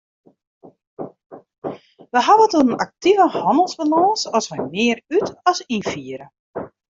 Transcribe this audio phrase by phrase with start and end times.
[2.11, 6.27] Wy hawwe it oer in aktive hannelsbalâns as wy mear út- as ynfiere.